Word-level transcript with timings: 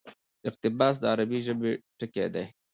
اقتباس: 0.49 0.95
د 0.99 1.03
عربي 1.13 1.39
ژبي 1.45 1.71
ټکى 1.97 2.25
دئ. 2.33 2.45